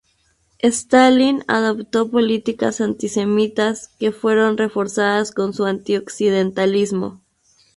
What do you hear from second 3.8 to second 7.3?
que fueron reforzadas con su anti-occidentalismo.